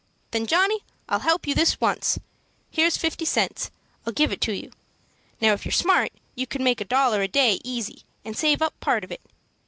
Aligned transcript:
"Then, 0.31 0.47
Johnny, 0.47 0.79
I'll 1.07 1.19
help 1.19 1.45
you 1.45 1.53
this 1.53 1.79
once. 1.79 2.17
Here's 2.71 2.97
fifty 2.97 3.23
cents; 3.23 3.69
I'll 4.03 4.13
give 4.13 4.31
it 4.31 4.41
to 4.41 4.51
you. 4.51 4.71
Now, 5.39 5.53
if 5.53 5.63
you're 5.63 5.71
smart 5.71 6.11
you 6.33 6.47
can 6.47 6.63
make 6.63 6.81
a 6.81 6.85
dollar 6.85 7.21
a 7.21 7.27
day 7.27 7.59
easy, 7.63 8.01
and 8.25 8.35
save 8.35 8.63
up 8.63 8.73
part 8.79 9.03
of 9.03 9.11
it. 9.11 9.21